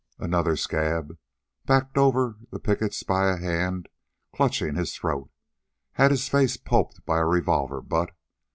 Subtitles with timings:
[0.17, 1.15] Another scab,
[1.67, 3.87] backed over the pickets by a hand
[4.33, 5.29] clutching his throat,
[5.91, 8.09] had his face pulped by a revolver butt.